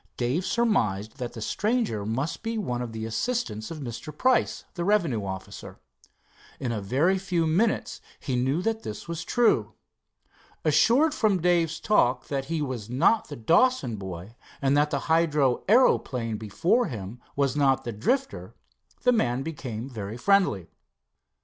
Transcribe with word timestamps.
Dave 0.17 0.43
surmised 0.43 1.17
that 1.19 1.33
the 1.33 1.41
stranger 1.41 2.07
must 2.07 2.41
be 2.41 2.57
one 2.57 2.81
of 2.81 2.91
the 2.91 3.05
assistants 3.05 3.69
of 3.69 3.81
Mr. 3.81 4.11
Price, 4.17 4.65
the 4.73 4.83
revenue 4.83 5.23
officer. 5.23 5.77
In 6.59 6.71
a 6.71 6.81
very 6.81 7.19
few 7.19 7.45
minutes 7.45 8.01
he 8.19 8.35
knew 8.35 8.63
that 8.63 8.81
this 8.81 9.07
was 9.07 9.23
true. 9.23 9.73
Assured 10.65 11.13
from 11.13 11.39
Dave's 11.39 11.79
talk 11.79 12.29
that 12.29 12.45
he 12.45 12.63
was 12.63 12.89
not 12.89 13.27
the 13.27 13.35
Dawson 13.35 13.95
boy, 13.97 14.35
and 14.59 14.75
that 14.75 14.89
the 14.89 15.01
hydro 15.01 15.63
aeroplane 15.67 16.37
before 16.37 16.87
him 16.87 17.21
was 17.35 17.55
not 17.55 17.83
the 17.83 17.91
Drifter, 17.91 18.55
the 19.03 19.11
man 19.11 19.43
became 19.43 19.87
very 19.87 20.17
friendly. 20.17 20.71